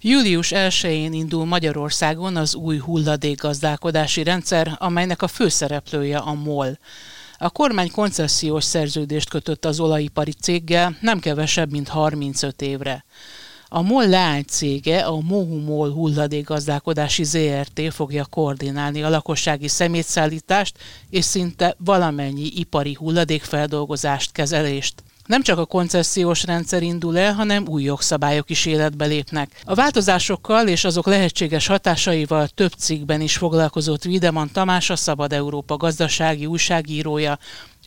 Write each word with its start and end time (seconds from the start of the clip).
Július 0.00 0.52
1-én 0.54 1.12
indul 1.12 1.44
Magyarországon 1.44 2.36
az 2.36 2.54
új 2.54 2.78
hulladékgazdálkodási 2.78 4.22
rendszer, 4.22 4.76
amelynek 4.78 5.22
a 5.22 5.28
főszereplője 5.28 6.18
a 6.18 6.34
MOL. 6.34 6.78
A 7.38 7.50
kormány 7.50 7.90
koncesziós 7.90 8.64
szerződést 8.64 9.28
kötött 9.28 9.64
az 9.64 9.80
olajipari 9.80 10.32
céggel 10.32 10.96
nem 11.00 11.18
kevesebb, 11.20 11.70
mint 11.70 11.88
35 11.88 12.62
évre. 12.62 13.04
A 13.68 13.82
MOL 13.82 14.08
leány 14.08 14.44
cége, 14.44 15.04
a 15.06 15.20
Mohumol 15.20 15.92
hulladékgazdálkodási 15.92 17.24
ZRT 17.24 17.80
fogja 17.90 18.24
koordinálni 18.24 19.02
a 19.02 19.08
lakossági 19.08 19.68
szemétszállítást 19.68 20.78
és 21.10 21.24
szinte 21.24 21.74
valamennyi 21.78 22.50
ipari 22.54 22.94
hulladékfeldolgozást, 22.94 24.32
kezelést. 24.32 25.02
Nem 25.28 25.42
csak 25.42 25.58
a 25.58 25.66
koncesziós 25.66 26.44
rendszer 26.44 26.82
indul 26.82 27.18
el, 27.18 27.32
hanem 27.32 27.66
új 27.68 27.82
jogszabályok 27.82 28.50
is 28.50 28.66
életbe 28.66 29.04
lépnek. 29.04 29.60
A 29.64 29.74
változásokkal 29.74 30.68
és 30.68 30.84
azok 30.84 31.06
lehetséges 31.06 31.66
hatásaival 31.66 32.48
több 32.48 32.72
cikkben 32.72 33.20
is 33.20 33.36
foglalkozott 33.36 34.02
Videman 34.02 34.50
Tamás, 34.52 34.90
a 34.90 34.96
Szabad 34.96 35.32
Európa 35.32 35.76
gazdasági 35.76 36.46
újságírója, 36.46 37.38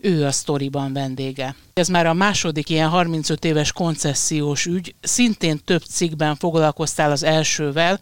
ő 0.02 0.26
a 0.26 0.32
sztoriban 0.32 0.94
vendége. 0.94 1.56
Ez 1.74 1.88
már 1.88 2.06
a 2.06 2.14
második 2.14 2.70
ilyen 2.70 2.90
35 2.90 3.46
éves 3.46 3.72
koncesziós 3.72 4.66
ügy, 4.66 4.96
szintén 5.02 5.60
több 5.66 5.84
cikkben 5.84 6.36
foglalkoztál 6.36 7.12
az 7.12 7.24
elsővel, 7.24 8.00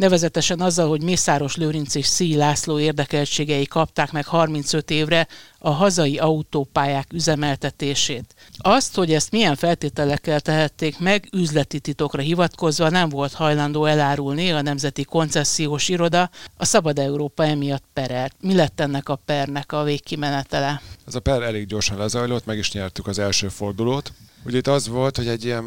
nevezetesen 0.00 0.60
azzal, 0.60 0.88
hogy 0.88 1.02
Mészáros 1.02 1.56
Lőrinc 1.56 1.94
és 1.94 2.06
Szíj 2.06 2.34
László 2.34 2.78
érdekeltségei 2.78 3.66
kapták 3.66 4.12
meg 4.12 4.26
35 4.26 4.90
évre 4.90 5.26
a 5.58 5.70
hazai 5.70 6.18
autópályák 6.18 7.12
üzemeltetését. 7.12 8.34
Azt, 8.58 8.94
hogy 8.94 9.12
ezt 9.12 9.30
milyen 9.30 9.56
feltételekkel 9.56 10.40
tehették 10.40 10.98
meg, 10.98 11.28
üzleti 11.32 11.80
titokra 11.80 12.22
hivatkozva 12.22 12.88
nem 12.88 13.08
volt 13.08 13.32
hajlandó 13.32 13.84
elárulni 13.84 14.50
a 14.50 14.62
Nemzeti 14.62 15.04
Koncesziós 15.04 15.88
Iroda, 15.88 16.30
a 16.56 16.64
Szabad 16.64 16.98
Európa 16.98 17.44
emiatt 17.44 17.84
perelt. 17.92 18.34
Mi 18.40 18.54
lett 18.54 18.80
ennek 18.80 19.08
a 19.08 19.16
pernek 19.16 19.72
a 19.72 19.82
végkimenetele? 19.82 20.82
Ez 21.06 21.14
a 21.14 21.20
per 21.20 21.42
elég 21.42 21.66
gyorsan 21.66 21.98
lezajlott, 21.98 22.46
meg 22.46 22.58
is 22.58 22.72
nyertük 22.72 23.06
az 23.06 23.18
első 23.18 23.48
fordulót. 23.48 24.12
Ugye 24.44 24.56
itt 24.56 24.66
az 24.66 24.88
volt, 24.88 25.16
hogy 25.16 25.28
egy 25.28 25.44
ilyen 25.44 25.64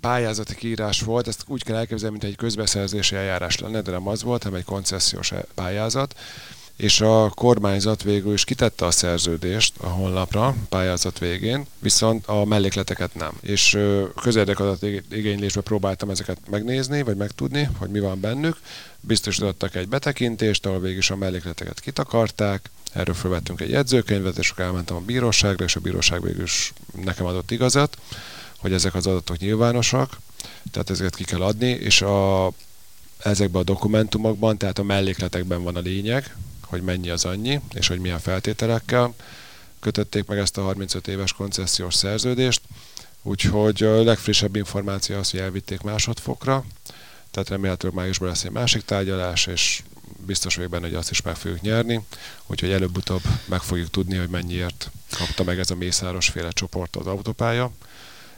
pályázati 0.00 0.54
kiírás 0.54 1.00
volt, 1.00 1.28
ezt 1.28 1.44
úgy 1.46 1.64
kell 1.64 1.76
elképzelni, 1.76 2.16
mint 2.18 2.32
egy 2.32 2.38
közbeszerzési 2.38 3.16
eljárás 3.16 3.58
lenne, 3.58 3.80
de 3.80 3.90
nem 3.90 4.08
az 4.08 4.22
volt, 4.22 4.42
hanem 4.42 4.58
egy 4.58 4.64
koncesziós 4.64 5.32
pályázat 5.54 6.14
és 6.76 7.00
a 7.00 7.30
kormányzat 7.34 8.02
végül 8.02 8.32
is 8.32 8.44
kitette 8.44 8.86
a 8.86 8.90
szerződést 8.90 9.74
a 9.76 9.86
honlapra 9.86 10.54
pályázat 10.68 11.18
végén, 11.18 11.66
viszont 11.78 12.26
a 12.26 12.44
mellékleteket 12.44 13.14
nem. 13.14 13.32
És 13.40 13.78
közérdek 14.22 14.58
igénylésbe 15.10 15.60
próbáltam 15.60 16.10
ezeket 16.10 16.38
megnézni, 16.50 17.02
vagy 17.02 17.16
megtudni, 17.16 17.68
hogy 17.78 17.88
mi 17.88 18.00
van 18.00 18.20
bennük. 18.20 18.56
Biztosítottak 19.00 19.74
egy 19.74 19.88
betekintést, 19.88 20.66
ahol 20.66 20.80
végül 20.80 20.98
is 20.98 21.10
a 21.10 21.16
mellékleteket 21.16 21.80
kitakarták, 21.80 22.70
erről 22.92 23.14
felvettünk 23.14 23.60
egy 23.60 23.70
jegyzőkönyvet, 23.70 24.38
és 24.38 24.50
akkor 24.50 24.64
elmentem 24.64 24.96
a 24.96 25.00
bíróságra, 25.00 25.64
és 25.64 25.76
a 25.76 25.80
bíróság 25.80 26.22
végül 26.22 26.42
is 26.42 26.72
nekem 27.04 27.26
adott 27.26 27.50
igazat, 27.50 27.98
hogy 28.66 28.74
ezek 28.74 28.94
az 28.94 29.06
adatok 29.06 29.38
nyilvánosak, 29.38 30.18
tehát 30.70 30.90
ezeket 30.90 31.16
ki 31.16 31.24
kell 31.24 31.42
adni, 31.42 31.68
és 31.68 32.02
a, 32.02 32.50
ezekben 33.18 33.60
a 33.60 33.64
dokumentumokban, 33.64 34.58
tehát 34.58 34.78
a 34.78 34.82
mellékletekben 34.82 35.62
van 35.62 35.76
a 35.76 35.80
lényeg, 35.80 36.36
hogy 36.60 36.82
mennyi 36.82 37.10
az 37.10 37.24
annyi, 37.24 37.60
és 37.74 37.88
hogy 37.88 37.98
milyen 37.98 38.18
feltételekkel 38.18 39.14
kötötték 39.80 40.26
meg 40.26 40.38
ezt 40.38 40.58
a 40.58 40.62
35 40.62 41.08
éves 41.08 41.32
koncesziós 41.32 41.94
szerződést, 41.94 42.60
úgyhogy 43.22 43.82
a 43.82 44.02
legfrissebb 44.02 44.56
információ 44.56 45.16
az, 45.16 45.30
hogy 45.30 45.40
elvitték 45.40 45.80
másodfokra, 45.80 46.64
tehát 47.30 47.48
remélhetőleg 47.48 47.96
májusban 47.96 48.28
lesz 48.28 48.44
egy 48.44 48.50
másik 48.50 48.84
tárgyalás, 48.84 49.46
és 49.46 49.82
biztos 50.26 50.56
vagyok 50.56 50.70
benne, 50.70 50.86
hogy 50.86 50.94
azt 50.94 51.10
is 51.10 51.22
meg 51.22 51.36
fogjuk 51.36 51.60
nyerni, 51.60 52.00
úgyhogy 52.46 52.70
előbb-utóbb 52.70 53.22
meg 53.44 53.60
fogjuk 53.60 53.90
tudni, 53.90 54.16
hogy 54.16 54.28
mennyiért 54.28 54.90
kapta 55.10 55.44
meg 55.44 55.58
ez 55.58 55.70
a 55.70 55.74
Mészáros 55.74 56.28
féle 56.28 56.50
csoport 56.50 56.96
az 56.96 57.06
autópálya 57.06 57.72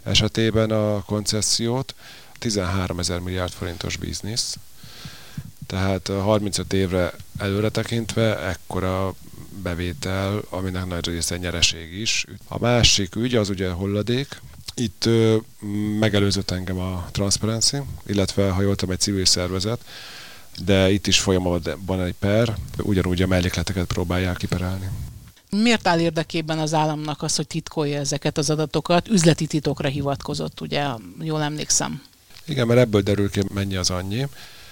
esetében 0.02 0.70
a 0.70 1.02
koncesziót. 1.04 1.94
13 2.38 2.98
ezer 2.98 3.18
milliárd 3.18 3.52
forintos 3.52 3.96
biznisz, 3.96 4.56
tehát 5.66 6.06
35 6.08 6.72
évre 6.72 7.12
előre 7.38 7.68
tekintve 7.68 8.38
ekkora 8.38 9.14
bevétel, 9.62 10.42
aminek 10.50 10.86
nagy 10.86 11.06
része 11.06 11.36
nyereség 11.36 11.92
is. 11.92 12.24
A 12.48 12.58
másik 12.58 13.16
ügy 13.16 13.34
az 13.34 13.48
ugye 13.48 13.70
hulladék. 13.72 14.40
Itt 14.74 15.04
ö, 15.04 15.36
megelőzött 15.98 16.50
engem 16.50 16.78
a 16.78 17.08
Transparency, 17.12 17.76
illetve 18.06 18.50
ha 18.50 18.62
jól 18.62 18.76
tudom, 18.76 18.94
egy 18.94 19.00
civil 19.00 19.24
szervezet, 19.24 19.80
de 20.64 20.90
itt 20.90 21.06
is 21.06 21.20
folyamatban 21.20 22.02
egy 22.02 22.14
per, 22.18 22.56
ugyanúgy 22.82 23.22
a 23.22 23.26
mellékleteket 23.26 23.86
próbálják 23.86 24.36
kiperelni. 24.36 24.88
Miért 25.50 25.86
áll 25.86 25.98
érdekében 25.98 26.58
az 26.58 26.74
államnak 26.74 27.22
az, 27.22 27.36
hogy 27.36 27.46
titkolja 27.46 27.98
ezeket 27.98 28.38
az 28.38 28.50
adatokat? 28.50 29.08
Üzleti 29.08 29.46
titokra 29.46 29.88
hivatkozott, 29.88 30.60
ugye, 30.60 30.86
jól 31.20 31.42
emlékszem. 31.42 32.02
Igen, 32.44 32.66
mert 32.66 32.80
ebből 32.80 33.00
derül 33.00 33.30
ki, 33.30 33.42
mennyi 33.54 33.76
az 33.76 33.90
annyi. 33.90 34.26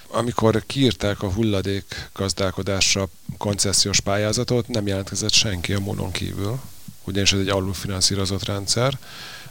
Amikor 0.09 0.63
kiírták 0.67 1.23
a 1.23 1.33
hulladék 1.33 2.11
gazdálkodásra 2.13 3.09
koncesziós 3.39 4.01
pályázatot, 4.01 4.69
nem 4.69 4.87
jelentkezett 4.87 5.33
senki 5.33 5.73
a 5.73 5.81
monon 5.81 6.11
kívül, 6.11 6.61
ugyanis 7.05 7.33
ez 7.33 7.39
egy 7.39 7.49
alulfinanszírozott 7.49 8.45
rendszer, 8.45 8.99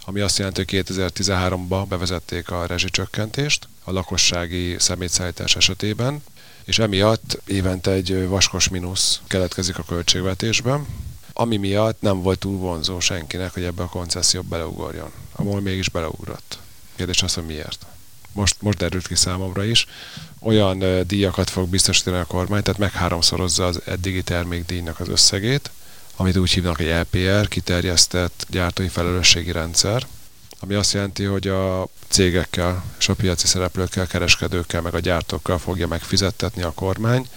ami 0.06 0.20
azt 0.20 0.38
jelenti, 0.38 0.66
hogy 0.68 0.84
2013-ban 0.88 1.86
bevezették 1.88 2.50
a 2.50 2.66
rezsicsökkentést 2.66 3.68
a 3.84 3.92
lakossági 3.92 4.76
szemétszállítás 4.80 5.56
esetében, 5.56 6.24
és 6.64 6.80
emiatt 6.80 7.42
évente 7.46 7.92
egy 7.92 8.28
vaskos 8.28 8.70
mínusz 8.70 9.20
keletkezik 9.28 9.78
a 9.78 9.84
költségvetésben, 9.84 10.86
ami 11.38 11.58
miatt 11.58 12.02
nem 12.02 12.22
volt 12.22 12.40
túl 12.40 12.58
vonzó 12.58 13.00
senkinek, 13.00 13.54
hogy 13.54 13.64
ebbe 13.64 13.84
a 13.84 13.90
koncesszióba 13.90 14.48
beleugorjon. 14.48 15.12
A 15.32 15.44
MOL 15.44 15.62
mégis 15.62 15.90
beleugrott. 15.90 16.58
Kérdés 16.96 17.24
az, 17.24 17.34
hogy 17.34 17.46
miért. 17.46 17.86
Most, 18.32 18.56
most 18.60 18.78
derült 18.78 19.08
ki 19.08 19.16
számomra 19.16 19.64
is 19.64 19.88
olyan 20.40 21.08
díjakat 21.08 21.50
fog 21.50 21.70
biztosítani 21.70 22.18
a 22.18 22.26
kormány, 22.26 22.64
tehát 22.64 22.80
megháromszorozza 22.80 23.66
az 23.66 23.82
eddigi 23.86 24.24
termékdíjnak 24.24 25.00
az 25.00 25.10
összegét, 25.10 25.72
amit 26.16 26.38
úgy 26.38 26.52
hívnak 26.52 26.80
egy 26.80 27.00
LPR, 27.00 27.48
kiterjesztett 27.48 28.46
gyártói 28.50 28.88
felelősségi 28.88 29.52
rendszer, 29.52 30.08
ami 30.60 30.74
azt 30.74 30.94
jelenti, 30.94 31.24
hogy 31.24 31.48
a 31.48 31.88
cégekkel 32.08 32.84
és 33.00 33.10
a 33.10 33.14
piaci 33.14 33.48
szereplőkkel, 33.48 34.08
kereskedőkkel, 34.08 34.82
meg 34.82 34.94
a 34.94 35.00
gyártókkal 35.00 35.58
fogja 35.58 35.88
megfizettetni 35.88 36.62
a 36.62 36.72
kormány 36.72 37.28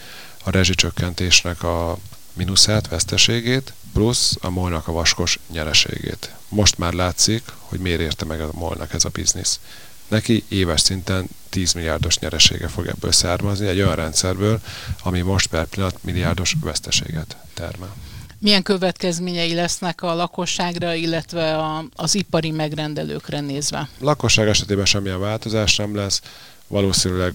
a 0.44 0.50
rezsicsökkentésnek 0.50 1.62
a 1.62 1.98
mínuszát, 2.32 2.88
veszteségét, 2.88 3.72
plusz 3.98 4.36
a 4.40 4.50
molnak 4.50 4.88
a 4.88 4.92
vaskos 4.92 5.38
nyereségét. 5.52 6.34
Most 6.48 6.78
már 6.78 6.92
látszik, 6.92 7.42
hogy 7.58 7.78
miért 7.78 8.00
érte 8.00 8.24
meg 8.24 8.40
a 8.40 8.50
molnak 8.52 8.92
ez 8.92 9.04
a 9.04 9.08
biznisz. 9.08 9.60
Neki 10.08 10.44
éves 10.48 10.80
szinten 10.80 11.28
10 11.48 11.72
milliárdos 11.72 12.18
nyeresége 12.18 12.68
fog 12.68 12.86
ebből 12.86 13.12
származni, 13.12 13.66
egy 13.66 13.80
olyan 13.80 13.94
rendszerből, 13.94 14.60
ami 15.02 15.20
most 15.20 15.46
per 15.46 15.66
pillanat 15.66 15.98
milliárdos 16.00 16.56
veszteséget 16.60 17.36
termel. 17.54 17.94
Milyen 18.38 18.62
következményei 18.62 19.54
lesznek 19.54 20.02
a 20.02 20.14
lakosságra, 20.14 20.94
illetve 20.94 21.56
a, 21.56 21.84
az 21.94 22.14
ipari 22.14 22.50
megrendelőkre 22.50 23.40
nézve? 23.40 23.78
A 23.78 23.88
lakosság 24.00 24.48
esetében 24.48 24.84
semmilyen 24.84 25.20
változás 25.20 25.76
nem 25.76 25.94
lesz. 25.94 26.22
Valószínűleg 26.66 27.34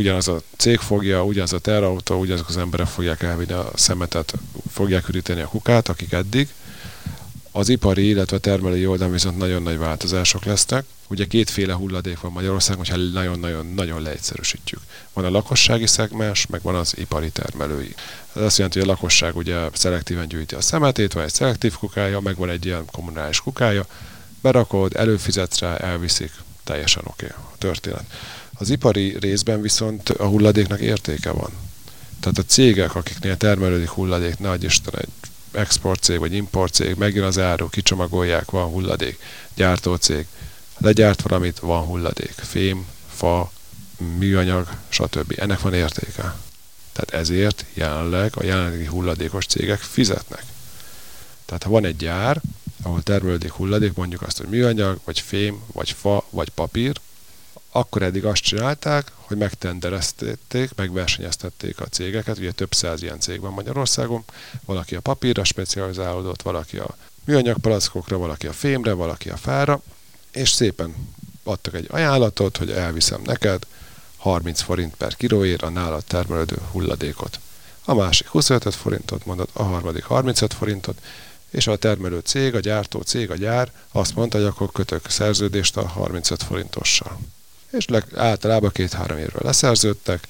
ugyanaz 0.00 0.28
a 0.28 0.42
cég 0.56 0.78
fogja, 0.78 1.24
ugyanaz 1.24 1.52
a 1.52 1.58
terautó, 1.58 2.18
ugyanazok 2.18 2.48
az 2.48 2.56
emberek 2.56 2.86
fogják 2.86 3.22
elvinni 3.22 3.52
a 3.52 3.70
szemetet, 3.74 4.34
fogják 4.70 5.08
üríteni 5.08 5.40
a 5.40 5.46
kukát, 5.46 5.88
akik 5.88 6.12
eddig. 6.12 6.48
Az 7.52 7.68
ipari, 7.68 8.08
illetve 8.08 8.36
a 8.36 8.40
termelői 8.40 8.86
oldalon 8.86 9.12
viszont 9.12 9.38
nagyon 9.38 9.62
nagy 9.62 9.78
változások 9.78 10.44
lesznek. 10.44 10.84
Ugye 11.08 11.26
kétféle 11.26 11.72
hulladék 11.72 12.20
van 12.20 12.32
Magyarországon, 12.32 12.84
hogyha 12.86 13.02
nagyon-nagyon-nagyon 13.12 14.02
leegyszerűsítjük. 14.02 14.80
Van 15.12 15.24
a 15.24 15.30
lakossági 15.30 15.86
szegmens, 15.86 16.46
meg 16.46 16.62
van 16.62 16.74
az 16.74 16.94
ipari 16.96 17.30
termelői. 17.30 17.94
Ez 18.34 18.42
azt 18.42 18.56
jelenti, 18.56 18.78
hogy 18.78 18.88
a 18.88 18.92
lakosság 18.92 19.36
ugye 19.36 19.56
szelektíven 19.72 20.28
gyűjti 20.28 20.54
a 20.54 20.60
szemetét, 20.60 21.12
van 21.12 21.24
egy 21.24 21.32
szelektív 21.32 21.74
kukája, 21.74 22.20
meg 22.20 22.36
van 22.36 22.48
egy 22.48 22.66
ilyen 22.66 22.84
kommunális 22.92 23.40
kukája, 23.40 23.86
berakod, 24.40 24.96
előfizetsz 24.96 25.58
rá, 25.58 25.76
elviszik, 25.76 26.32
teljesen 26.64 27.02
oké 27.06 27.26
okay, 27.26 27.36
a 27.52 27.54
történet. 27.58 28.04
Az 28.60 28.70
ipari 28.70 29.16
részben 29.20 29.60
viszont 29.60 30.08
a 30.08 30.26
hulladéknak 30.26 30.80
értéke 30.80 31.30
van. 31.30 31.50
Tehát 32.20 32.38
a 32.38 32.44
cégek, 32.44 32.94
akiknél 32.94 33.36
termelődik 33.36 33.88
hulladék, 33.88 34.40
adj 34.42 34.66
Isten, 34.66 34.94
egy 34.98 35.08
exportcég 35.52 36.18
vagy 36.18 36.32
importcég, 36.32 36.94
megjön 36.94 37.24
az 37.24 37.38
áru, 37.38 37.68
kicsomagolják, 37.68 38.50
van 38.50 38.64
hulladék, 38.64 39.18
gyártócég, 39.54 40.26
legyárt 40.78 41.22
valamit, 41.22 41.58
van 41.58 41.84
hulladék, 41.84 42.32
fém, 42.36 42.86
fa, 43.08 43.52
műanyag, 44.18 44.68
stb. 44.88 45.34
Ennek 45.36 45.60
van 45.60 45.74
értéke. 45.74 46.34
Tehát 46.92 47.10
ezért 47.10 47.64
jelenleg 47.74 48.32
a 48.36 48.44
jelenlegi 48.44 48.86
hulladékos 48.86 49.46
cégek 49.46 49.78
fizetnek. 49.80 50.44
Tehát 51.44 51.62
ha 51.62 51.70
van 51.70 51.84
egy 51.84 51.96
gyár, 51.96 52.40
ahol 52.82 53.02
termelődik 53.02 53.52
hulladék, 53.52 53.94
mondjuk 53.94 54.22
azt, 54.22 54.38
hogy 54.38 54.48
műanyag, 54.48 55.00
vagy 55.04 55.20
fém, 55.20 55.62
vagy 55.72 55.90
fa, 55.90 56.24
vagy 56.30 56.48
papír, 56.48 57.00
akkor 57.70 58.02
eddig 58.02 58.24
azt 58.24 58.42
csinálták, 58.42 59.12
hogy 59.14 59.36
megtendereztették, 59.36 60.70
megversenyeztették 60.76 61.80
a 61.80 61.86
cégeket, 61.86 62.38
ugye 62.38 62.52
több 62.52 62.74
száz 62.74 63.02
ilyen 63.02 63.20
cég 63.20 63.40
van 63.40 63.52
Magyarországon, 63.52 64.24
valaki 64.64 64.94
a 64.94 65.00
papírra 65.00 65.44
specializálódott, 65.44 66.42
valaki 66.42 66.78
a 66.78 66.96
műanyag 67.24 67.58
palackokra, 67.58 68.18
valaki 68.18 68.46
a 68.46 68.52
fémre, 68.52 68.92
valaki 68.92 69.28
a 69.28 69.36
fára, 69.36 69.82
és 70.32 70.50
szépen 70.50 70.94
adtak 71.42 71.74
egy 71.74 71.86
ajánlatot, 71.90 72.56
hogy 72.56 72.70
elviszem 72.70 73.20
neked 73.24 73.66
30 74.16 74.60
forint 74.60 74.94
per 74.94 75.16
kilóért 75.16 75.62
a 75.62 75.68
nálad 75.68 76.04
termelődő 76.04 76.56
hulladékot. 76.70 77.40
A 77.84 77.94
másik 77.94 78.26
25 78.26 78.74
forintot 78.74 79.26
mondott, 79.26 79.50
a 79.52 79.62
harmadik 79.62 80.04
35 80.04 80.54
forintot, 80.54 81.00
és 81.50 81.66
a 81.66 81.76
termelő 81.76 82.18
cég, 82.18 82.54
a 82.54 82.60
gyártó 82.60 83.00
cég, 83.00 83.30
a 83.30 83.36
gyár 83.36 83.72
azt 83.92 84.14
mondta, 84.14 84.38
hogy 84.38 84.46
akkor 84.46 84.72
kötök 84.72 85.10
szerződést 85.10 85.76
a 85.76 85.86
35 85.86 86.42
forintossal. 86.42 87.18
És 87.70 87.86
leg, 87.86 88.04
általában 88.14 88.70
két-három 88.70 89.18
évről 89.18 89.42
leszerződtek, 89.44 90.28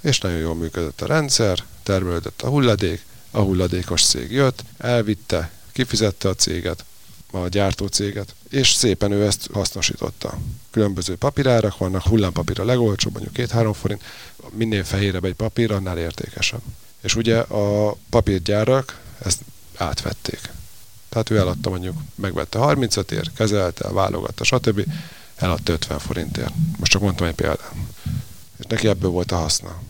és 0.00 0.18
nagyon 0.18 0.38
jól 0.38 0.54
működött 0.54 1.00
a 1.00 1.06
rendszer, 1.06 1.64
termelődött 1.82 2.42
a 2.42 2.48
hulladék, 2.48 3.04
a 3.30 3.40
hulladékos 3.40 4.02
cég 4.02 4.32
jött, 4.32 4.64
elvitte, 4.78 5.50
kifizette 5.72 6.28
a 6.28 6.34
céget, 6.34 6.84
a 7.30 7.48
gyártó 7.48 7.86
céget, 7.86 8.34
és 8.48 8.72
szépen 8.72 9.12
ő 9.12 9.26
ezt 9.26 9.48
hasznosította. 9.52 10.38
Különböző 10.70 11.16
papírárak 11.16 11.78
vannak, 11.78 12.02
hullámpapír 12.02 12.60
a 12.60 12.64
legolcsóbb, 12.64 13.12
mondjuk 13.12 13.50
2-3 13.50 13.74
forint, 13.80 14.02
minél 14.50 14.84
fehérebb 14.84 15.24
egy 15.24 15.34
papír, 15.34 15.72
annál 15.72 15.98
értékesebb. 15.98 16.62
És 17.00 17.16
ugye 17.16 17.38
a 17.38 17.96
papírgyárak 18.10 19.00
ezt 19.24 19.40
átvették. 19.76 20.40
Tehát 21.08 21.30
ő 21.30 21.36
eladta 21.38 21.70
mondjuk, 21.70 21.96
megvette 22.14 22.58
35 22.58 23.12
ér, 23.12 23.30
kezelte, 23.32 23.88
válogatta, 23.88 24.44
stb. 24.44 24.84
Eladta 25.36 25.72
50 25.72 25.98
forintért. 25.98 26.52
Most 26.78 26.90
csak 26.90 27.02
mondtam 27.02 27.26
egy 27.26 27.34
példát. 27.34 27.72
És 28.58 28.64
neki 28.68 28.88
ebből 28.88 29.10
volt 29.10 29.32
a 29.32 29.36
haszna. 29.36 29.82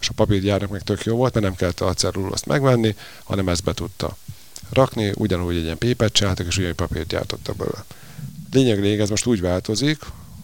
És 0.00 0.08
a 0.08 0.12
papírgyárnak 0.12 0.70
meg 0.70 0.82
tök 0.82 1.04
jó 1.04 1.16
volt, 1.16 1.34
mert 1.34 1.46
nem 1.46 1.54
kellett 1.54 1.80
a 1.80 1.94
cerulózt 1.94 2.46
megvenni, 2.46 2.94
hanem 3.24 3.48
ezt 3.48 3.64
be 3.64 3.72
tudta 3.72 4.16
rakni, 4.72 5.12
ugyanúgy 5.16 5.56
egy 5.56 5.62
ilyen 5.62 5.78
pépet 5.78 6.12
csináltak, 6.12 6.46
és 6.46 6.56
ugyanúgy 6.56 6.76
papírt 6.76 7.06
gyártottak 7.06 7.56
belőle. 7.56 7.84
Lényeg 8.52 8.80
lényeg, 8.80 9.00
ez 9.00 9.08
most 9.08 9.26
úgy 9.26 9.40
változik, 9.40 9.98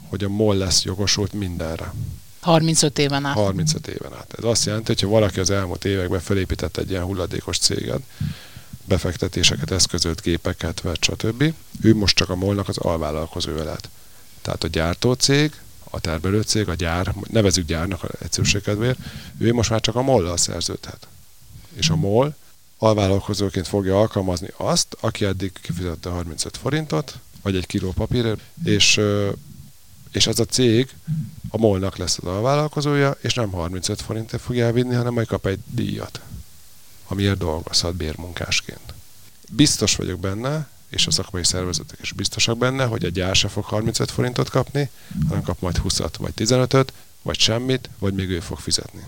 hogy 0.08 0.25
a 0.25 0.28
MOL 0.28 0.56
lesz 0.56 0.84
jogosult 0.84 1.32
mindenre. 1.32 1.92
35 2.40 2.99
éven 2.99 3.25
át. 3.25 3.34
35 3.34 3.87
éven 3.87 4.12
át. 4.12 4.34
Ez 4.38 4.44
azt 4.44 4.64
jelenti, 4.64 4.87
hogy 4.87 5.00
ha 5.00 5.08
valaki 5.08 5.40
az 5.40 5.50
elmúlt 5.50 5.84
években 5.84 6.20
felépített 6.20 6.76
egy 6.76 6.90
ilyen 6.90 7.04
hulladékos 7.04 7.58
céget, 7.58 8.00
befektetéseket, 8.84 9.70
eszközölt, 9.70 10.20
gépeket 10.20 10.81
vett, 10.81 11.02
stb. 11.02 11.54
Ő 11.81 11.94
most 11.94 12.16
csak 12.16 12.28
a 12.28 12.34
molnak 12.34 12.69
az 12.69 12.78
alvállalkozója 12.78 13.64
lett. 13.64 13.88
Tehát 14.46 14.64
a 14.64 14.69
gyártócég, 14.69 15.52
a 15.90 16.00
termelőcég, 16.00 16.69
a 16.69 16.75
gyár, 16.75 17.14
nevezük 17.31 17.66
gyárnak 17.66 18.02
a 18.02 18.08
egyszerűség 18.20 18.62
kedvéért, 18.62 18.98
ő 19.38 19.52
most 19.52 19.70
már 19.70 19.81
csak 19.81 19.94
a 19.94 20.02
mollal 20.02 20.37
szerződhet. 20.37 21.06
És 21.72 21.88
a 21.88 21.96
MOL 21.96 22.37
alvállalkozóként 22.78 23.66
fogja 23.66 23.98
alkalmazni 23.98 24.48
azt, 24.56 24.96
aki 25.00 25.25
eddig 25.25 25.52
kifizette 25.62 26.08
35 26.08 26.56
forintot, 26.56 27.19
vagy 27.43 27.56
egy 27.56 27.66
kiló 27.66 27.93
papírért, 27.93 28.40
és, 28.64 29.00
és 30.12 30.26
ez 30.26 30.38
a 30.38 30.44
cég 30.44 30.90
a 31.49 31.58
molnak 31.58 31.96
lesz 31.96 32.19
az 32.19 32.28
alvállalkozója, 32.28 33.16
és 33.20 33.34
nem 33.34 33.50
35 33.50 34.00
forintért 34.00 34.42
fogja 34.42 34.64
elvinni, 34.64 34.94
hanem 34.94 35.12
majd 35.12 35.26
kap 35.26 35.46
egy 35.46 35.60
díjat, 35.66 36.20
amiért 37.06 37.38
dolgozhat 37.38 37.94
bérmunkásként. 37.94 38.94
Biztos 39.50 39.96
vagyok 39.96 40.20
benne, 40.20 40.69
és 40.96 41.06
a 41.06 41.10
szakmai 41.10 41.44
szervezetek 41.44 41.98
is 42.02 42.12
biztosak 42.12 42.58
benne, 42.58 42.84
hogy 42.84 43.04
a 43.04 43.08
gyár 43.08 43.37
se 43.37 43.48
fog 43.48 43.64
35 43.64 44.10
forintot 44.10 44.50
kapni, 44.50 44.90
hanem 45.28 45.43
kap 45.43 45.60
majd 45.60 45.76
20 45.76 45.98
vagy 46.19 46.32
15-öt, 46.37 46.93
vagy 47.22 47.38
semmit, 47.38 47.90
vagy 47.98 48.14
még 48.14 48.28
ő 48.28 48.40
fog 48.40 48.58
fizetni. 48.58 49.00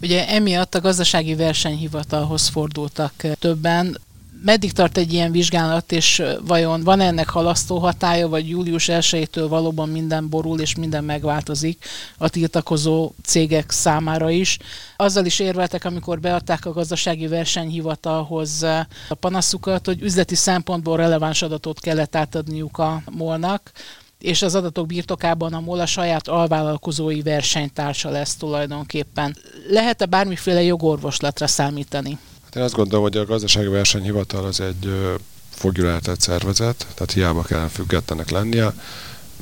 Ugye 0.00 0.28
emiatt 0.28 0.74
a 0.74 0.80
gazdasági 0.80 1.34
versenyhivatalhoz 1.34 2.48
fordultak 2.48 3.26
többen. 3.38 3.98
Meddig 4.42 4.72
tart 4.72 4.96
egy 4.96 5.12
ilyen 5.12 5.32
vizsgálat, 5.32 5.92
és 5.92 6.22
vajon 6.46 6.82
van 6.82 7.00
ennek 7.00 7.28
halasztó 7.28 7.78
hatája, 7.78 8.28
vagy 8.28 8.48
július 8.48 8.88
1-től 8.92 9.46
valóban 9.48 9.88
minden 9.88 10.28
borul, 10.28 10.60
és 10.60 10.74
minden 10.74 11.04
megváltozik 11.04 11.84
a 12.18 12.28
tiltakozó 12.28 13.12
cégek 13.24 13.70
számára 13.70 14.30
is? 14.30 14.58
Azzal 14.96 15.24
is 15.24 15.38
érveltek, 15.38 15.84
amikor 15.84 16.20
beadták 16.20 16.66
a 16.66 16.72
gazdasági 16.72 17.26
versenyhivatalhoz 17.26 18.62
a 19.08 19.14
panaszukat, 19.20 19.86
hogy 19.86 20.02
üzleti 20.02 20.34
szempontból 20.34 20.96
releváns 20.96 21.42
adatot 21.42 21.80
kellett 21.80 22.16
átadniuk 22.16 22.78
a 22.78 23.02
molnak, 23.10 23.70
és 24.18 24.42
az 24.42 24.54
adatok 24.54 24.86
birtokában 24.86 25.54
a 25.54 25.60
MOL 25.60 25.80
a 25.80 25.86
saját 25.86 26.28
alvállalkozói 26.28 27.22
versenytársa 27.22 28.10
lesz 28.10 28.36
tulajdonképpen. 28.36 29.36
Lehet-e 29.68 30.06
bármiféle 30.06 30.62
jogorvoslatra 30.62 31.46
számítani? 31.46 32.18
Én 32.58 32.64
azt 32.64 32.74
gondolom, 32.74 33.02
hogy 33.02 33.16
a 33.16 33.24
gazdasági 33.24 33.66
versenyhivatal 33.66 34.44
az 34.44 34.60
egy 34.60 35.16
fogjuláltett 35.50 36.20
szervezet, 36.20 36.86
tehát 36.94 37.12
hiába 37.12 37.42
kellene 37.42 37.68
függetlenek 37.68 38.30
lennie. 38.30 38.72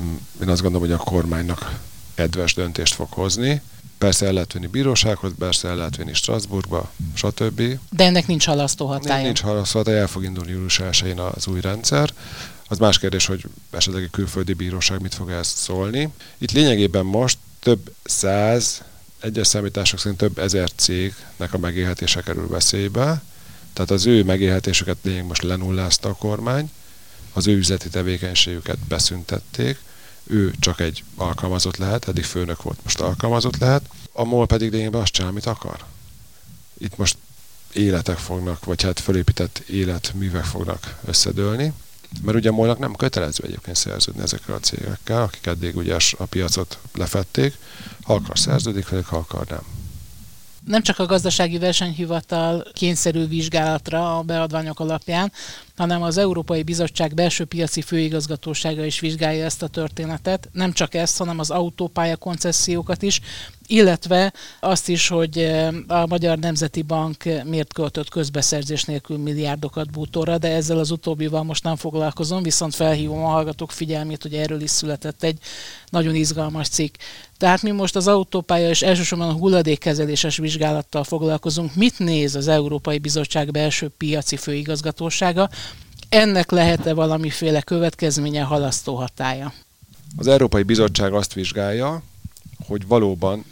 Mm, 0.00 0.14
én 0.42 0.48
azt 0.48 0.62
gondolom, 0.62 0.88
hogy 0.88 0.96
a 0.96 1.04
kormánynak 1.04 1.80
edves 2.14 2.54
döntést 2.54 2.94
fog 2.94 3.06
hozni. 3.10 3.62
Persze 3.98 4.26
el 4.26 4.32
lehet 4.32 4.52
venni 4.52 4.66
bírósághoz, 4.66 5.32
persze 5.38 5.68
el 5.68 5.76
lehet 5.76 5.96
venni 5.96 6.14
Strasbourgba, 6.14 6.90
stb. 7.14 7.62
De 7.90 8.04
ennek 8.04 8.26
nincs 8.26 8.46
halasztó 8.46 8.86
hatája. 8.86 9.24
Nincs 9.24 9.40
halasztó 9.40 9.78
hatája, 9.78 9.98
el 9.98 10.06
fog 10.06 10.24
indulni 10.24 10.50
július 10.50 10.80
1 10.80 11.14
az 11.34 11.46
új 11.46 11.60
rendszer. 11.60 12.12
Az 12.68 12.78
más 12.78 12.98
kérdés, 12.98 13.26
hogy 13.26 13.44
esetleg 13.70 14.02
egy 14.02 14.10
külföldi 14.10 14.52
bíróság 14.52 15.00
mit 15.00 15.14
fog 15.14 15.30
ezt 15.30 15.56
szólni. 15.56 16.08
Itt 16.38 16.52
lényegében 16.52 17.04
most 17.04 17.38
több 17.60 17.92
száz, 18.04 18.82
egyes 19.20 19.46
számítások 19.46 19.98
szerint 19.98 20.18
több 20.18 20.38
ezer 20.38 20.70
cégnek 20.76 21.52
a 21.52 21.58
megélhetése 21.58 22.20
kerül 22.20 22.48
veszélybe, 22.48 23.22
tehát 23.72 23.90
az 23.90 24.06
ő 24.06 24.24
megélhetésüket 24.24 24.96
lényeg 25.02 25.26
most 25.26 25.42
lenullázta 25.42 26.08
a 26.08 26.14
kormány, 26.14 26.70
az 27.32 27.46
ő 27.46 27.56
üzleti 27.56 27.88
tevékenységüket 27.88 28.78
beszüntették, 28.78 29.78
ő 30.24 30.54
csak 30.58 30.80
egy 30.80 31.04
alkalmazott 31.16 31.76
lehet, 31.76 32.08
eddig 32.08 32.24
főnök 32.24 32.62
volt, 32.62 32.78
most 32.82 33.00
alkalmazott 33.00 33.58
lehet, 33.58 33.82
a 34.12 34.24
MOL 34.24 34.46
pedig 34.46 34.70
lényegében 34.70 35.00
azt 35.00 35.12
csinál, 35.12 35.30
amit 35.30 35.46
akar. 35.46 35.84
Itt 36.78 36.96
most 36.96 37.16
életek 37.72 38.18
fognak, 38.18 38.64
vagy 38.64 38.82
hát 38.82 39.00
fölépített 39.00 39.58
életművek 39.58 40.44
fognak 40.44 40.96
összedőlni, 41.04 41.72
mert 42.22 42.36
ugye 42.36 42.50
molnak 42.50 42.78
nem 42.78 42.94
kötelező 42.94 43.44
egyébként 43.44 43.76
szerződni 43.76 44.22
ezekkel 44.22 44.54
a 44.54 44.60
cégekkel, 44.60 45.22
akik 45.22 45.46
eddig 45.46 45.76
ugye 45.76 45.96
a 46.18 46.24
piacot 46.24 46.78
lefették. 46.94 47.54
Ha 48.02 48.14
akar 48.14 48.38
szerződik 48.38 48.88
velük, 48.88 49.06
ha 49.06 49.16
akar 49.16 49.46
nem 49.46 49.62
nem 50.66 50.82
csak 50.82 50.98
a 50.98 51.06
gazdasági 51.06 51.58
versenyhivatal 51.58 52.64
kényszerű 52.72 53.26
vizsgálatra 53.26 54.18
a 54.18 54.22
beadványok 54.22 54.80
alapján, 54.80 55.32
hanem 55.76 56.02
az 56.02 56.16
Európai 56.16 56.62
Bizottság 56.62 57.14
belső 57.14 57.44
piaci 57.44 57.82
főigazgatósága 57.82 58.84
is 58.84 59.00
vizsgálja 59.00 59.44
ezt 59.44 59.62
a 59.62 59.68
történetet. 59.68 60.48
Nem 60.52 60.72
csak 60.72 60.94
ezt, 60.94 61.18
hanem 61.18 61.38
az 61.38 61.50
autópálya 61.50 62.16
koncesziókat 62.16 63.02
is, 63.02 63.20
illetve 63.66 64.32
azt 64.60 64.88
is, 64.88 65.08
hogy 65.08 65.38
a 65.86 66.06
Magyar 66.06 66.38
Nemzeti 66.38 66.82
Bank 66.82 67.24
miért 67.44 67.72
költött 67.72 68.08
közbeszerzés 68.08 68.84
nélkül 68.84 69.18
milliárdokat 69.18 69.90
bútorra, 69.90 70.38
de 70.38 70.48
ezzel 70.48 70.78
az 70.78 70.90
utóbbival 70.90 71.42
most 71.42 71.64
nem 71.64 71.76
foglalkozom, 71.76 72.42
viszont 72.42 72.74
felhívom 72.74 73.24
a 73.24 73.28
hallgatók 73.28 73.72
figyelmét, 73.72 74.22
hogy 74.22 74.34
erről 74.34 74.60
is 74.60 74.70
született 74.70 75.22
egy 75.22 75.38
nagyon 75.90 76.14
izgalmas 76.14 76.68
cikk. 76.68 76.94
Tehát 77.38 77.62
mi 77.62 77.70
most 77.70 77.96
az 77.96 78.08
autópálya 78.08 78.68
és 78.68 78.82
elsősorban 78.82 79.28
a 79.28 79.32
hulladékkezeléses 79.32 80.36
vizsgálattal 80.36 81.04
foglalkozunk. 81.04 81.74
Mit 81.74 81.98
néz 81.98 82.34
az 82.34 82.48
Európai 82.48 82.98
Bizottság 82.98 83.50
belső 83.50 83.88
piaci 83.88 84.36
főigazgatósága? 84.36 85.50
Ennek 86.08 86.50
lehet-e 86.50 86.94
valamiféle 86.94 87.62
következménye, 87.62 88.42
halasztó 88.42 88.94
hatája? 88.94 89.52
Az 90.16 90.26
Európai 90.26 90.62
Bizottság 90.62 91.12
azt 91.12 91.32
vizsgálja, 91.32 92.02
hogy 92.66 92.86
valóban 92.86 93.44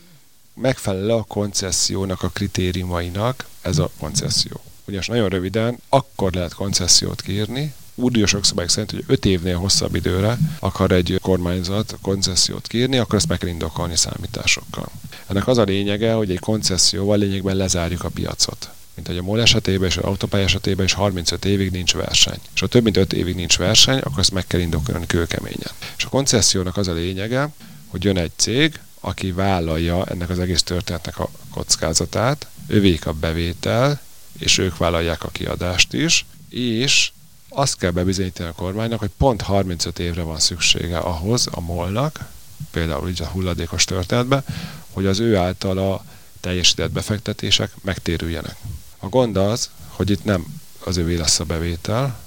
megfelel 0.55 1.11
a 1.11 1.23
koncessziónak 1.23 2.23
a 2.23 2.29
kritériumainak 2.29 3.47
ez 3.63 3.79
a 3.79 3.91
koncesszió. 3.99 4.61
Ugyanis 4.87 5.07
nagyon 5.07 5.29
röviden, 5.29 5.79
akkor 5.89 6.33
lehet 6.33 6.55
koncesziót 6.55 7.21
kérni, 7.21 7.75
uniós 7.95 8.33
jogszabályok 8.33 8.71
szerint, 8.71 8.91
hogy 8.91 9.05
5 9.07 9.25
évnél 9.25 9.57
hosszabb 9.57 9.95
időre 9.95 10.39
akar 10.59 10.93
egy 10.93 11.19
kormányzat 11.23 11.97
koncesziót 12.03 12.67
kérni, 12.67 12.99
akkor 12.99 13.15
ezt 13.15 13.29
meg 13.29 13.39
kell 13.39 13.49
indokolni 13.49 13.97
számításokkal. 13.97 14.89
Ennek 15.27 15.47
az 15.47 15.59
a 15.59 15.63
lényege, 15.63 16.13
hogy 16.13 16.31
egy 16.31 16.39
koncesszióval 16.39 17.19
lényegben 17.19 17.57
lezárjuk 17.57 18.05
a 18.05 18.09
piacot 18.09 18.71
mint 18.95 19.07
hogy 19.07 19.19
a 19.19 19.23
MOL 19.23 19.41
esetében 19.41 19.89
és 19.89 19.97
az 19.97 20.05
autópály 20.05 20.43
esetében 20.43 20.85
is 20.85 20.93
35 20.93 21.45
évig 21.45 21.71
nincs 21.71 21.95
verseny. 21.95 22.39
És 22.55 22.61
ha 22.61 22.67
több 22.67 22.83
mint 22.83 22.97
5 22.97 23.13
évig 23.13 23.35
nincs 23.35 23.59
verseny, 23.59 23.99
akkor 23.99 24.19
ezt 24.19 24.33
meg 24.33 24.47
kell 24.47 24.61
indokolni 24.61 25.07
kőkeményen. 25.07 25.71
És 25.97 26.05
a 26.05 26.09
koncessziónak 26.09 26.77
az 26.77 26.89
a 26.89 26.93
lényege, 26.93 27.49
hogy 27.87 28.05
jön 28.05 28.19
egy 28.19 28.33
cég, 28.37 28.81
aki 29.05 29.33
vállalja 29.33 30.05
ennek 30.05 30.31
az 30.31 30.39
egész 30.39 30.63
történetnek 30.63 31.19
a 31.19 31.29
kockázatát, 31.51 32.47
övék 32.67 33.07
a 33.07 33.13
bevétel, 33.13 34.01
és 34.39 34.59
ők 34.59 34.77
vállalják 34.77 35.25
a 35.25 35.29
kiadást 35.29 35.93
is, 35.93 36.27
és 36.49 37.11
azt 37.49 37.79
kell 37.79 37.91
bebizonyítani 37.91 38.49
a 38.49 38.53
kormánynak, 38.53 38.99
hogy 38.99 39.11
pont 39.17 39.43
35 39.43 39.99
évre 39.99 40.23
van 40.23 40.39
szüksége 40.39 40.99
ahhoz 40.99 41.49
a 41.51 41.61
molnak, 41.61 42.29
például 42.71 43.09
így 43.09 43.23
a 43.23 43.27
hulladékos 43.27 43.85
történetben, 43.85 44.45
hogy 44.93 45.07
az 45.07 45.19
ő 45.19 45.37
általa 45.37 46.05
teljesített 46.41 46.91
befektetések 46.91 47.71
megtérüljenek. 47.83 48.57
A 48.99 49.09
gond 49.09 49.37
az, 49.37 49.71
hogy 49.89 50.11
itt 50.11 50.25
nem 50.25 50.61
az 50.85 50.97
övé 50.97 51.15
lesz 51.15 51.41
a 51.41 51.45
bevétel, 51.45 52.19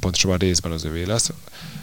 pontosabban 0.00 0.38
részben 0.38 0.72
az 0.72 0.84
övé 0.84 1.02
lesz. 1.02 1.30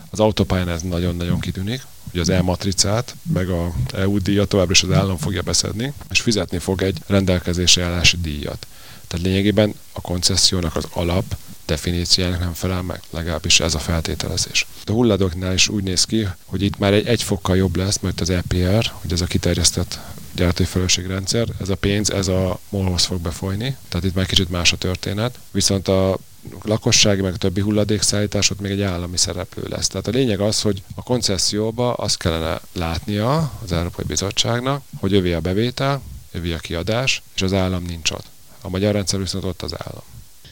Az 0.09 0.19
autópályán 0.19 0.69
ez 0.69 0.81
nagyon-nagyon 0.81 1.39
kitűnik, 1.39 1.81
hogy 2.11 2.19
az 2.19 2.29
E-matricát, 2.29 3.15
meg 3.33 3.49
a 3.49 3.73
EU 3.93 4.17
díjat 4.17 4.49
továbbra 4.49 4.71
is 4.71 4.83
az 4.83 4.91
állam 4.91 5.17
fogja 5.17 5.41
beszedni, 5.41 5.93
és 6.09 6.21
fizetni 6.21 6.57
fog 6.57 6.81
egy 6.81 6.97
rendelkezésre 7.07 7.83
állási 7.83 8.17
díjat. 8.21 8.67
Tehát 9.07 9.25
lényegében 9.25 9.73
a 9.91 10.01
koncessziónak 10.01 10.75
az 10.75 10.87
alap 10.93 11.35
definíciának 11.65 12.39
nem 12.39 12.53
felel 12.53 12.81
meg, 12.81 13.01
legalábbis 13.09 13.59
ez 13.59 13.75
a 13.75 13.79
feltételezés. 13.79 14.67
A 14.85 14.91
hulladóknál 14.91 15.53
is 15.53 15.67
úgy 15.67 15.83
néz 15.83 16.03
ki, 16.03 16.27
hogy 16.45 16.61
itt 16.61 16.77
már 16.77 16.93
egy, 16.93 17.07
egy 17.07 17.23
fokkal 17.23 17.57
jobb 17.57 17.75
lesz, 17.75 17.99
mert 17.99 18.21
az 18.21 18.29
EPR, 18.29 18.91
hogy 18.93 19.11
ez 19.11 19.21
a 19.21 19.25
kiterjesztett 19.25 19.99
gyártói 20.35 20.65
felelősségrendszer, 20.65 21.47
ez 21.59 21.69
a 21.69 21.75
pénz, 21.75 22.09
ez 22.09 22.27
a 22.27 22.59
molhoz 22.69 23.05
fog 23.05 23.21
befolyni, 23.21 23.75
tehát 23.89 24.05
itt 24.05 24.15
már 24.15 24.25
kicsit 24.25 24.49
más 24.49 24.73
a 24.73 24.77
történet. 24.77 25.39
Viszont 25.51 25.87
a 25.87 26.17
lakossági, 26.63 27.21
meg 27.21 27.33
a 27.33 27.37
többi 27.37 27.61
hulladékszállítás 27.61 28.49
ott 28.49 28.59
még 28.59 28.71
egy 28.71 28.81
állami 28.81 29.17
szereplő 29.17 29.63
lesz. 29.69 29.87
Tehát 29.87 30.07
a 30.07 30.11
lényeg 30.11 30.39
az, 30.39 30.61
hogy 30.61 30.83
a 30.95 31.03
koncesszióba 31.03 31.93
azt 31.93 32.17
kellene 32.17 32.61
látnia 32.73 33.51
az 33.63 33.71
Európai 33.71 34.05
Bizottságnak, 34.05 34.83
hogy 34.99 35.13
övé 35.13 35.33
a 35.33 35.39
bevétel, 35.39 36.01
övé 36.31 36.53
a 36.53 36.57
kiadás, 36.57 37.21
és 37.35 37.41
az 37.41 37.53
állam 37.53 37.83
nincs 37.83 38.11
ott. 38.11 38.25
A 38.61 38.69
magyar 38.69 38.93
rendszer 38.93 39.19
viszont 39.19 39.43
ott 39.43 39.61
az 39.61 39.73
állam. 39.77 40.03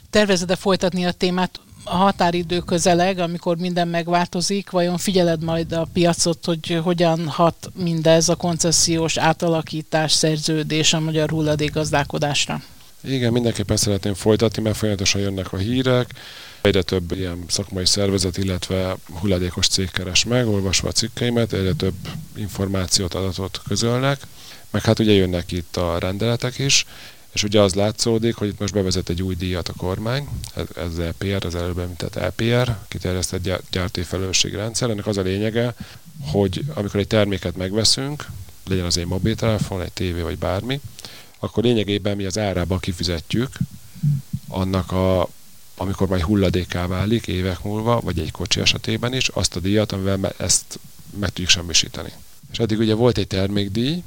Tervezed-e 0.10 0.56
folytatni 0.56 1.06
a 1.06 1.12
témát 1.12 1.60
a 1.84 1.96
határidő 1.96 2.60
közeleg, 2.60 3.20
amikor 3.20 3.58
minden 3.58 3.88
megváltozik, 3.88 4.70
vajon 4.70 4.98
figyeled 4.98 5.44
majd 5.44 5.72
a 5.72 5.88
piacot, 5.94 6.46
hogy 6.46 6.80
hogyan 6.84 7.28
hat 7.28 7.72
mindez 7.76 8.30
a 8.30 8.36
koncesziós 8.36 9.18
átalakítás, 9.18 10.12
szerződés 10.12 10.94
a 10.94 11.00
magyar 11.00 11.30
hulladékgazdálkodásra? 11.30 12.62
Igen, 13.04 13.32
mindenképpen 13.32 13.78
szeretném 13.78 14.14
folytatni, 14.14 14.62
mert 14.62 14.78
folyamatosan 14.78 15.22
jönnek 15.22 15.54
a 15.54 15.58
hírek, 15.58 16.10
egyre 16.62 16.82
több 16.82 17.12
ilyen 17.12 17.44
szakmai 17.48 17.86
szervezet, 17.86 18.38
illetve 18.38 18.98
hulladékos 19.20 19.68
cég 19.68 19.92
keres 19.92 20.26
meg, 20.26 20.48
olvasva 20.48 20.88
a 20.88 20.92
cikkeimet, 20.92 21.54
egyre 21.54 21.74
több 21.74 21.96
információt, 22.36 23.14
adatot 23.14 23.62
közölnek, 23.68 24.22
meg 24.70 24.84
hát 24.84 25.00
ugye 25.00 25.12
jönnek 25.12 25.52
itt 25.52 25.78
a 25.78 25.98
rendeletek 26.00 26.58
is, 26.58 26.86
és 27.34 27.44
ugye 27.44 27.62
az 27.62 27.74
látszódik, 27.74 28.36
hogy 28.36 28.48
itt 28.48 28.60
most 28.60 28.74
bevezet 28.74 29.10
egy 29.10 29.22
új 29.22 29.36
díjat 29.36 29.68
a 29.68 29.74
kormány, 29.78 30.28
ez 30.76 30.98
EPR, 30.98 31.46
az 31.46 31.56
előbb 31.56 31.80
említett 31.80 32.16
EPR, 32.16 32.78
kiterjesztett 32.88 33.62
gyártói 33.72 34.04
felelősségrendszer. 34.04 34.90
Ennek 34.90 35.08
az 35.08 35.18
a 35.18 35.22
lényege, 35.22 35.74
hogy 36.22 36.64
amikor 36.74 37.00
egy 37.00 37.08
terméket 37.08 37.56
megveszünk, 37.56 38.26
legyen 38.68 38.86
az 38.86 38.98
egy 38.98 39.06
mobiltelefon, 39.06 39.82
egy 39.82 39.92
tévé 39.92 40.22
vagy 40.22 40.38
bármi, 40.38 40.80
akkor 41.40 41.64
lényegében 41.64 42.16
mi 42.16 42.26
az 42.26 42.38
árába 42.38 42.78
kifizetjük 42.78 43.58
annak 44.48 44.92
a 44.92 45.30
amikor 45.80 46.08
majd 46.08 46.22
hulladéká 46.22 46.88
válik 46.88 47.28
évek 47.28 47.64
múlva, 47.64 48.00
vagy 48.00 48.20
egy 48.20 48.32
kocsi 48.32 48.60
esetében 48.60 49.14
is, 49.14 49.28
azt 49.28 49.56
a 49.56 49.60
díjat, 49.60 49.92
amivel 49.92 50.34
ezt 50.38 50.80
meg 51.20 51.30
tudjuk 51.30 51.50
semmisíteni. 51.50 52.12
És 52.52 52.58
eddig 52.60 52.80
ugye 52.80 52.94
volt 52.94 53.18
egy 53.18 53.28
termékdíj, 53.28 54.04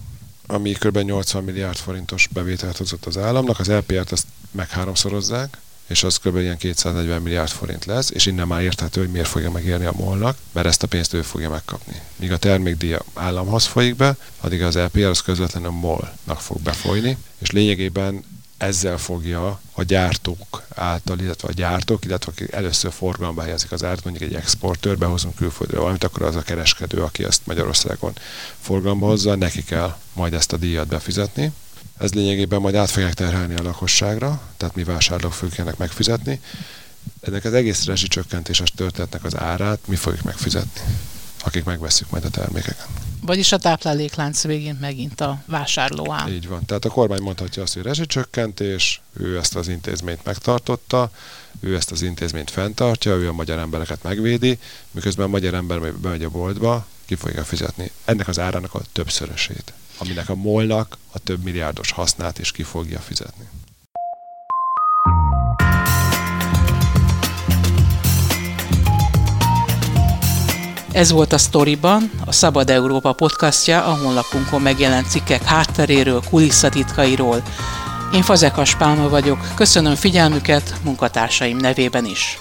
ami 0.47 0.73
kb. 0.73 0.99
80 0.99 1.45
milliárd 1.45 1.77
forintos 1.77 2.29
bevételt 2.33 2.77
hozott 2.77 3.07
az 3.07 3.19
államnak, 3.19 3.59
az 3.59 3.69
LPR-t 3.69 4.13
ezt 4.13 4.27
meg 4.51 4.69
háromszorozzák, 4.69 5.59
és 5.87 6.03
az 6.03 6.17
kb. 6.17 6.37
ilyen 6.37 6.57
240 6.57 7.23
milliárd 7.23 7.51
forint 7.51 7.85
lesz, 7.85 8.11
és 8.11 8.27
innen 8.27 8.47
már 8.47 8.63
érthető, 8.63 9.01
hogy 9.01 9.11
miért 9.11 9.29
fogja 9.29 9.51
megérni 9.51 9.85
a 9.85 9.93
molnak, 9.97 10.37
mert 10.53 10.67
ezt 10.67 10.83
a 10.83 10.87
pénzt 10.87 11.13
ő 11.13 11.23
fogja 11.23 11.51
megkapni. 11.51 12.01
Míg 12.17 12.33
a 12.33 12.37
termékdíja 12.37 13.05
államhoz 13.15 13.65
folyik 13.65 13.97
be, 13.97 14.17
addig 14.41 14.63
az 14.63 14.77
LPR 14.77 15.05
az 15.05 15.23
közvetlenül 15.23 15.69
a 15.69 15.73
molnak 15.73 16.41
fog 16.41 16.61
befolyni, 16.61 17.17
és 17.39 17.51
lényegében 17.51 18.25
ezzel 18.63 18.99
fogja 18.99 19.61
a 19.73 19.83
gyártók 19.83 20.63
által, 20.75 21.19
illetve 21.19 21.49
a 21.49 21.53
gyártók, 21.53 22.05
illetve 22.05 22.33
akik 22.33 22.53
először 22.53 22.93
forgalomba 22.93 23.43
helyezik 23.43 23.73
az 23.73 23.85
árt, 23.85 24.05
mondjuk 24.05 24.31
egy 24.31 24.37
exportőr, 24.37 24.99
behozunk 24.99 25.35
külföldről 25.35 25.81
valamit, 25.81 26.05
akkor 26.05 26.23
az 26.23 26.37
a 26.37 26.43
kereskedő, 26.43 27.03
aki 27.03 27.25
ezt 27.25 27.41
Magyarországon 27.45 28.13
forgalomba 28.61 29.07
hozza, 29.07 29.35
neki 29.35 29.65
kell 29.65 29.97
majd 30.13 30.35
ezt 30.35 30.53
a 30.53 30.57
díjat 30.57 30.87
befizetni. 30.87 31.53
Ez 31.99 32.13
lényegében 32.13 32.61
majd 32.61 32.75
át 32.75 32.91
fogják 32.91 33.15
terhelni 33.15 33.55
a 33.55 33.63
lakosságra, 33.63 34.41
tehát 34.57 34.75
mi 34.75 34.85
vásárlók 34.85 35.33
fogjuk 35.33 35.79
megfizetni. 35.79 36.41
Ennek 37.21 37.45
az 37.45 37.55
egész 37.55 37.85
rezsicsökkentéses 37.85 38.73
történetnek 38.77 39.25
az 39.25 39.37
árát 39.37 39.79
mi 39.87 39.97
fogjuk 39.97 40.23
megfizetni, 40.23 40.81
akik 41.45 41.65
megveszünk 41.65 42.11
majd 42.11 42.25
a 42.25 42.31
termékeket. 42.31 42.89
Vagyis 43.21 43.53
a 43.53 43.59
tápláléklánc 43.59 44.43
végén 44.43 44.79
megint 44.81 45.21
a 45.21 45.43
vásárló 45.47 46.13
áll. 46.13 46.29
Így 46.29 46.49
van. 46.49 46.65
Tehát 46.65 46.85
a 46.85 46.89
kormány 46.89 47.21
mondhatja 47.23 47.63
azt, 47.63 47.75
hogy 47.75 47.83
rezsicsökkentés, 47.83 49.01
ő 49.13 49.39
ezt 49.39 49.57
az 49.57 49.69
intézményt 49.69 50.25
megtartotta, 50.25 51.11
ő 51.61 51.77
ezt 51.77 51.91
az 51.91 52.03
intézményt 52.03 52.51
fenntartja, 52.51 53.15
ő 53.15 53.29
a 53.29 53.33
magyar 53.33 53.59
embereket 53.59 54.03
megvédi, 54.03 54.59
miközben 54.91 55.27
a 55.27 55.29
magyar 55.29 55.55
ember 55.55 55.93
bemegy 55.93 56.25
a 56.25 56.31
boltba, 56.31 56.87
ki 57.05 57.15
fogja 57.15 57.45
fizetni 57.45 57.91
ennek 58.05 58.29
az 58.29 58.39
árának 58.39 58.75
a 58.75 58.81
többszörösét, 58.93 59.73
aminek 60.03 60.29
a 60.29 60.35
molnak 60.35 60.97
a 61.13 61.19
több 61.19 61.43
milliárdos 61.43 61.91
hasznát 61.91 62.39
is 62.39 62.53
ki 62.53 62.63
fogja 62.63 62.99
fizetni. 62.99 63.49
Ez 70.93 71.11
volt 71.11 71.33
a 71.33 71.39
Storyban, 71.39 72.11
a 72.25 72.33
Szabad 72.33 72.71
Európa 72.71 73.13
podcastja, 73.13 73.85
a 73.85 73.97
honlapunkon 73.97 74.63
megjelent 74.63 75.11
cikkek 75.11 75.43
hátteréről, 75.43 76.23
kulisszatitkairól. 76.31 77.43
Én 78.15 78.23
Fazekas 78.23 78.77
Pálma 78.77 79.09
vagyok, 79.09 79.55
köszönöm 79.55 79.95
figyelmüket 79.95 80.75
munkatársaim 80.85 81.57
nevében 81.57 82.05
is. 82.05 82.39